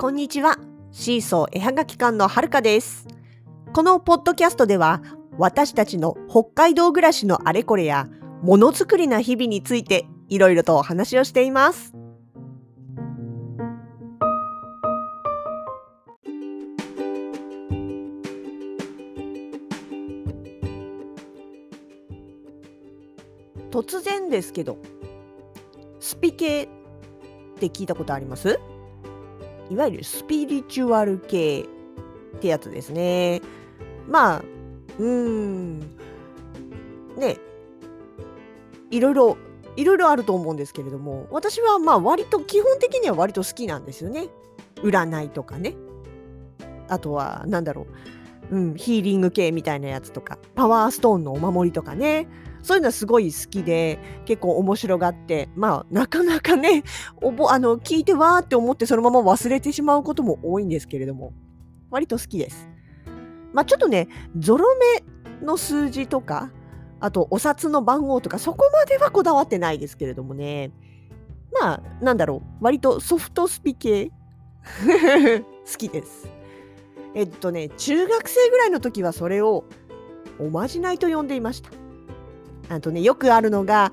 [0.00, 0.56] こんにちは。
[0.92, 3.08] シーソー絵はがき館のはるかです。
[3.72, 5.02] このポッドキャストでは、
[5.38, 8.06] 私たちの北海道暮らしのあれこれや、
[8.40, 11.94] ものづくりな日々について、いろいろとお話をしています。
[23.72, 24.78] 突然ですけど、
[25.98, 26.68] スピ系っ
[27.58, 28.60] て聞いたことあります？
[29.70, 31.66] いわゆるスピリチュアル系
[32.36, 33.42] ってやつですね。
[34.06, 34.42] まあ、
[34.98, 35.80] うーん、
[37.16, 37.38] ね、
[38.90, 39.36] いろいろ、
[39.76, 44.28] いろいろあると思うんですけれども、私はまあ割と、基本的には割と好きなんですよね。
[44.76, 45.74] 占いとかね。
[46.88, 47.86] あとは、なんだろ
[48.50, 52.28] う、うん、ヒーリング系みたいなやつとか、パワーストーンのお守りとかね。
[52.68, 56.82] そういうのはすごい好きで、結構面白がって、まあ、なかなかね、
[57.22, 61.32] おぼあの聞いてわーって思ってそのまま忘れてしまうことも多いんですけれども、
[61.90, 62.68] 割と好きです。
[63.54, 64.66] まあちょっとね、ゾロ
[65.40, 66.50] 目の数字とか、
[67.00, 70.70] あとお札の番号とか、そこまではこだわってないですけれどもね、
[71.58, 74.10] まあ、なんだろう、割とソフトスピ系？
[74.84, 76.28] 好きです。
[77.14, 79.64] えっとね、中学生ぐらいの時はそれを
[80.38, 81.70] おまじないと呼んでいました。
[82.68, 83.92] あとね、よくあるのが、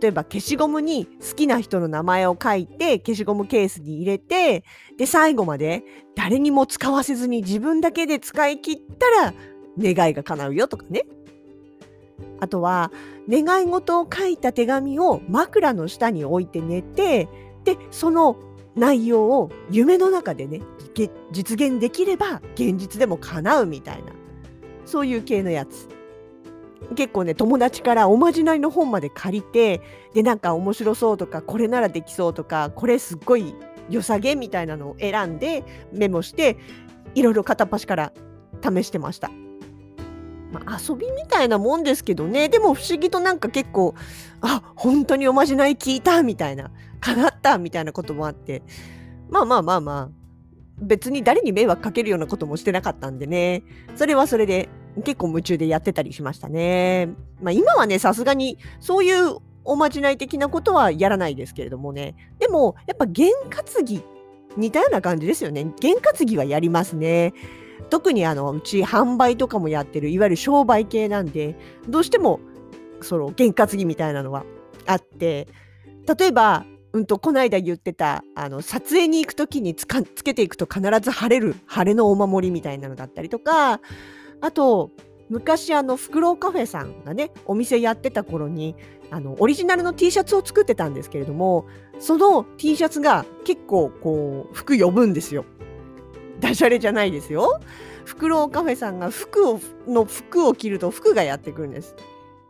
[0.00, 4.64] 例えば消しゴムに好きな人の名前を書いて消しゴムケースに入れて
[4.96, 5.84] で最後まで
[6.16, 9.34] 誰にも使わせずに自分だけで使い切ったら
[9.78, 11.04] 願いが叶うよとかね。
[12.40, 12.92] あとは
[13.28, 17.28] 願い事を書いた手紙を枕の下に置いて寝て
[17.64, 18.36] でその
[18.76, 20.60] 内容を夢の中でね
[21.32, 24.12] 実現できれば現実でも叶うみたいな。
[24.86, 25.88] そういう系のやつ。
[26.96, 29.80] 結構ね友達からおまじないの本まで借りて
[30.14, 33.54] でなんか面白そうとかこれならできそうとかこれすっごい
[33.90, 36.56] 良さげみたいなのを選んでメモして
[37.14, 38.12] いろいろ片っ端から
[38.62, 39.30] 試してました。
[40.52, 42.48] まあ、遊びみたいなもんですけどね。
[42.48, 43.94] でも不思議となんか結構
[44.40, 48.62] あ本当におまじない聞いたみたいな叶ったみたいなこともあって。
[49.30, 50.24] まあまあまあまあ
[50.78, 53.62] 別に誰に迷惑かけるようなこともしてなかったんでね。
[53.96, 54.68] それはそれで
[55.02, 57.08] 結構夢中でやってたりしましたね。
[57.42, 62.14] まあ今はね、さすがにそういうおまじない的なことはやらないですけれどもね。
[62.38, 64.02] でも、やっぱ験担ぎ、
[64.56, 65.72] 似たような感じですよね。
[65.80, 67.32] 験担ぎはやりますね。
[67.90, 71.56] 特にあの、うち販売とかもやってる、いわゆる商売系なんで、
[71.88, 72.40] どうしても、
[73.00, 74.44] その、験担ぎみたいなのは
[74.86, 75.48] あって、
[76.18, 83.80] 例えば、うんと、この間言ってた、あの、撮影に行くときにつかつけていくと必ず晴れる、晴れのお守りみたいなのだったりとか、
[84.40, 84.90] あと、
[85.28, 88.76] 昔あの、フクロウカフェさんがね、お店やってた頃に、
[89.10, 91.66] あの、オリジナルの T シャツを作ってたんですけれども、
[91.98, 95.44] その T シャツが結構こう、服呼ぶんですよ。
[96.40, 97.60] ダジャレじゃないですよ。
[98.04, 101.96] フクロウカフェさんが服を、の服を着ると服がやってくるんです。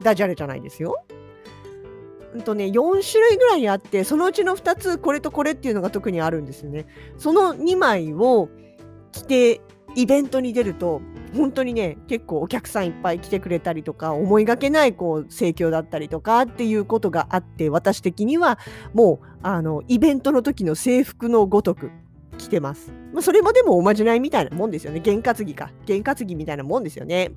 [0.00, 1.04] ダジャレじゃないですよ。
[2.34, 6.86] うんとね、4種類ぐらいあって、そのうちの2つ、これとこれっていうのが特にあるんですよね。
[7.18, 8.48] その2枚を
[9.12, 9.60] 着て、
[9.96, 11.02] イベントに出ると、
[11.34, 18.58] 本当にね、結構お客さんいっぱい来てくれたりとか、思いがけないこう盛況だったりとかっていうことがあって、私的には
[18.92, 21.90] もう、あの、イベントの時の制服のごとく
[22.38, 22.92] 着てます。
[23.12, 25.00] まあ、それもでもおまじないみたいなもんですよね。
[25.00, 25.70] 験担ぎか。
[25.86, 27.32] 験担ぎみたいなもんですよね。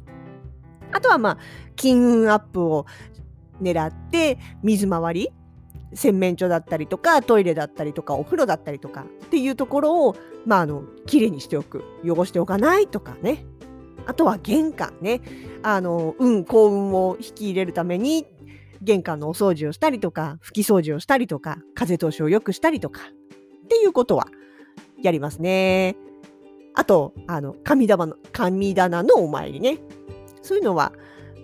[0.91, 1.37] あとはまあ、
[1.75, 2.85] 金運アップを
[3.61, 5.29] 狙って、水回り、
[5.93, 10.15] 洗面所だったりとか、トイレだったりとか、お風呂だったりとかっていうところを、
[10.45, 11.83] まあ、あの、きれいにしておく。
[12.05, 13.45] 汚しておかないとかね。
[14.05, 15.21] あとは玄関ね。
[15.61, 18.25] あの、運、幸運を引き入れるために、
[18.81, 24.27] 玄関のお掃除をしたりとか、拭き掃除をしたりとか、風通しを良くしたりとか、っていうことは
[25.01, 25.95] やりますね。
[26.75, 29.77] あと、あの、神棚の、神棚のお参りね。
[30.41, 30.91] そういうのは、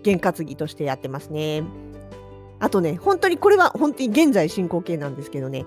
[0.04, 1.64] 験担ぎとしてやってますね。
[2.60, 5.66] あとね、本当にこれは本当に現在進行形なんですけどね、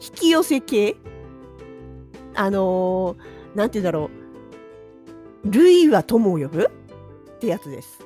[0.00, 0.96] 引き寄せ系
[2.34, 4.21] あのー、なんて言うんだろう、
[5.44, 6.70] 類は友を呼ぶ
[7.34, 8.00] ってやつです。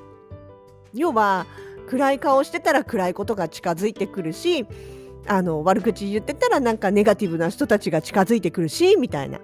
[0.94, 1.46] 要は、
[1.88, 4.66] 暗い顔してたら暗いことが近づいてくるし、
[5.26, 9.40] あの、悪口言ってたらなんかネガティブな人たちが近づいてくるし、みたいな。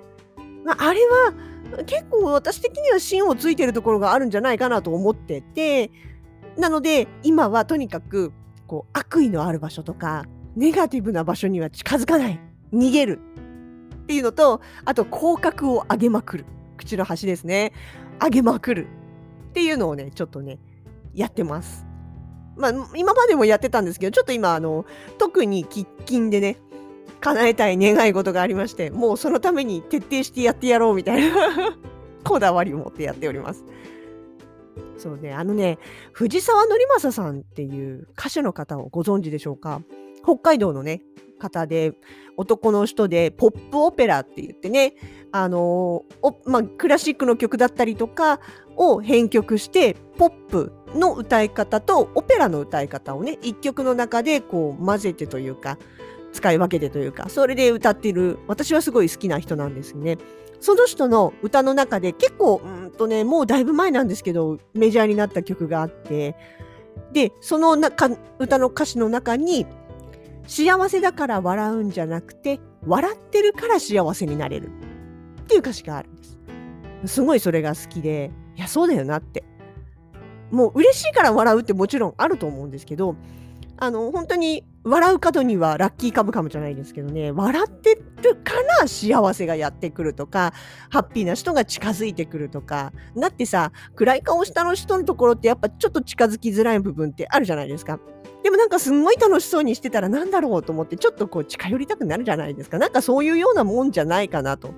[0.65, 1.35] まあ、あれは
[1.87, 5.91] 結構私的には芯をついてるところがあるんじゃないかなと思ってて、
[6.57, 8.33] なので今はとにかく
[8.67, 10.25] こう悪意のある場所とか
[10.57, 12.41] ネガティブな場所には近づかない
[12.73, 13.21] 逃げる
[14.03, 16.45] っていうのとあと口角を上げまくる
[16.77, 17.73] 口の端ですね
[18.21, 18.87] 上げまくる
[19.51, 20.59] っていうのをねちょっとね
[21.15, 21.85] やってます。
[22.57, 24.85] まあ今までもやってたんですけどちょっと今あの
[25.19, 26.59] 特に喫緊でね
[27.21, 31.77] 叶えたい願い事がありまして、もうそのために徹底してやってやろうみたいな
[32.25, 33.65] こだわりを持ってやっております。
[34.99, 35.79] そうね、あのね、
[36.13, 39.83] 藤沢則正さんっていう歌手の方をご存知でしょうか？
[40.25, 41.03] 北海道のね、
[41.39, 41.95] 方で、
[42.37, 44.95] 男の人で、ポップオペラって言ってね、
[45.33, 46.05] あの
[46.45, 48.39] まあ、クラシックの曲だったりとか
[48.77, 55.79] を編曲して、ポップの歌い方とオペラの歌い方をね、一曲の中でこう混ぜてというか、
[56.33, 60.19] 使い分けてというか、それで歌っている、私はすごい好きな人なんですね。
[60.61, 66.37] その人の歌の中で結構、うんとね、もうだいぶ前なんですけど、メジャーになった曲があって、
[67.13, 67.73] で、その
[68.39, 69.67] 歌の歌詞の中に、
[70.47, 74.71] 幸せだから笑うんじゃなくて、笑ってるから幸せになれる
[75.43, 76.39] っていう歌詞があるんです。
[77.05, 79.45] すごいそれが好きで、いや、そうだよなって。
[80.51, 83.17] もう嬉しいから笑うってもちろんあると思うんですけど、
[83.79, 90.53] あの、本当に笑う角にはラッキーカムカムじゃないですけどね、笑ってるから幸せがやってくるとか、
[90.91, 98.01] ハッピーな人が近づいてくるとか、だってさ、暗い顔したの人のところってやっぱちょっと近づきづらい部分ってあるじゃないですか。
[98.43, 102.79] でもなんかすんごい楽しそうにしてたらなんだろうと思ってちょっとこう近寄りたくなるじゃないですか。
[102.79, 104.75] なんかそういうようなもんじゃないかなと。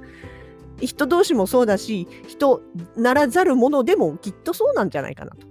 [0.81, 2.61] 人同士もそうだし、人
[2.97, 5.47] ならざるものでもきっとそうなんじゃないかなと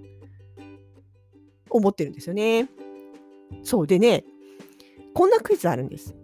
[1.71, 2.69] 思ってるんですよね。
[3.63, 4.23] そうでね、
[5.13, 6.15] こんなクイズあるんです。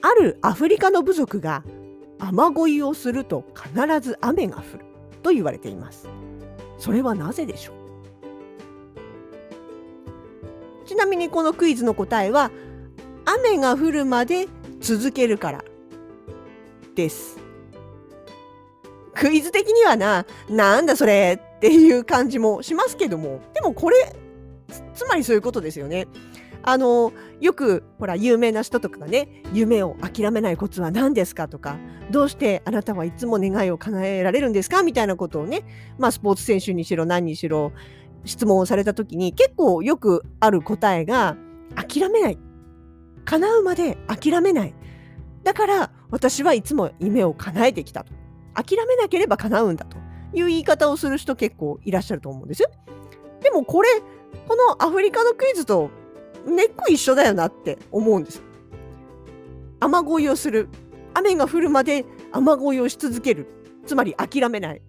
[0.00, 1.64] あるアフリカの部族が
[2.18, 4.84] 雨乞いをすると必ず雨が降る
[5.22, 6.08] と言われています。
[6.78, 7.72] それはなぜでしょ
[10.84, 10.86] う？
[10.86, 12.50] ちなみにこのクイズの答えは
[13.24, 14.48] 雨が降るまで
[14.80, 15.64] 続けるから
[16.94, 17.38] です。
[19.14, 24.16] クイズ的にはな、なんだそれっていう感じもしますけども、でもこれ
[24.94, 26.08] つまりそういうことですよね。
[26.64, 31.48] あのよくほら有名な人とかがね夢を諦めないコツは何ですか？
[31.48, 31.76] とか
[32.10, 34.82] どうしてあなたはいつも願いを叶えられるんですか？
[34.82, 35.64] みたいなことをね、
[35.98, 37.72] まあ、スポーツ選手にしろ何にしろ
[38.24, 41.36] 質問をされた時に結構よくある答えが
[41.74, 42.38] 諦めない。
[43.24, 44.74] 叶うまで諦めない。
[45.42, 48.12] だから私はいつも夢を叶えてきたと。
[48.54, 49.96] 諦めなければ叶うんだと
[50.34, 52.70] いう言い方をする人結構いらっしゃると思うんですよ。
[53.40, 53.88] でもこれ
[54.46, 55.90] このアフリカのクイズと
[56.46, 58.42] 根っこ一緒だよなって思うんです。
[59.80, 60.68] 雨乞いをする。
[61.14, 63.46] 雨が降るまで雨乞いをし続ける。
[63.86, 64.82] つまり諦めない。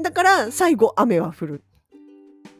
[0.00, 1.62] だから最後雨は降る。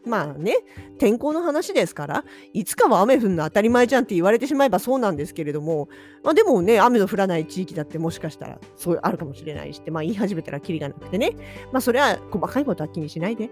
[0.05, 0.57] まあね、
[0.99, 5.89] 天候の話ですから、いつかは雨降るの当たり前じゃんって言われてしまえばそうなんですけれども、
[6.25, 11.37] まあ、でもね、雨の降らない地域だってもしかしたらそうあるかもしれないしって、まあ言い始めたらキリがなくてね、
[11.71, 13.51] まあそれは細かいことは気にしないで。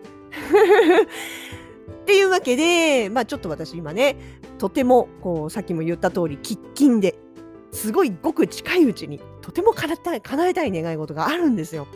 [1.90, 4.16] っていうわけで、まあちょっと私今ね、
[4.58, 7.18] とても、こう、さっきも言った通り、喫緊で、
[7.72, 11.86] すごいごく近いうちに、とても叶え、叶えたい願い事があるんですよ。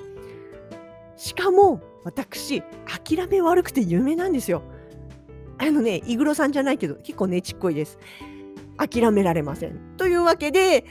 [1.17, 4.63] しかも、私、諦め悪くて有名なんですよ。
[5.59, 7.99] あのね、イグロさんじゃないけど、結構ねちっこいです。
[8.77, 9.79] 諦められません。
[9.97, 10.85] というわけで、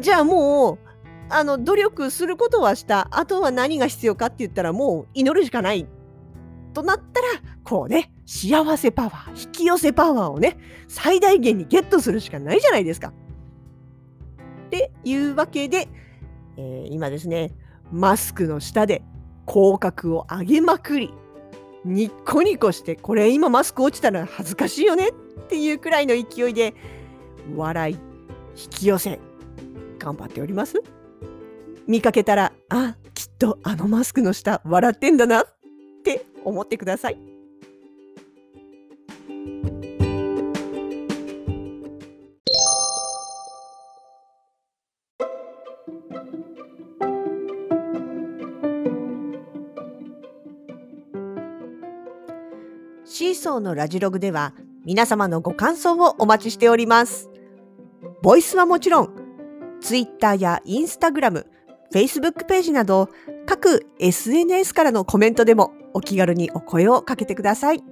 [0.00, 0.86] じゃあもう、
[1.28, 3.08] あの、努力することはした。
[3.10, 5.86] あとは何が必要かって言ったら、もう祈るしかない
[6.72, 7.26] となったら、
[7.64, 13.12] こうね、幸せパワー、引き寄せパワーをね、最大限にゲットするしかないじゃないですか。
[14.66, 15.88] っていうわけで、
[16.56, 17.52] えー、今ですね、
[17.92, 19.02] マスクの下で
[19.46, 21.14] 口角を上げまくり、
[21.84, 25.12] ニッコニコして、これ今マスク落ちたら恥ずかしいよねっ
[25.46, 26.74] ていうくらいの勢いで、
[27.54, 27.94] 笑い、
[28.60, 29.20] 引き寄せ、
[30.00, 30.82] 頑張っております。
[31.86, 35.46] 見かけたら、あ、きっとあのマスクの下笑ってんだなっ
[36.02, 37.35] て思ってください。
[53.56, 57.28] オのラジログでは皆様のご感想をお待ちしております。
[58.22, 59.10] ボイスはもちろん、
[59.80, 61.44] Twitter や Instagram、
[61.92, 63.08] Facebook ページなど
[63.46, 67.82] 各 SNS からのコメントでもお気軽にお声をかけてください。